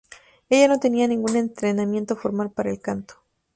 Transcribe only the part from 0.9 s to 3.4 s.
ningún entrenamiento formal para el canto.